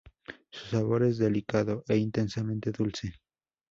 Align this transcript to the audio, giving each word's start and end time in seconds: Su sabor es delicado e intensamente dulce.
Su 0.49 0.65
sabor 0.65 1.03
es 1.03 1.19
delicado 1.19 1.83
e 1.87 1.97
intensamente 1.97 2.71
dulce. 2.71 3.13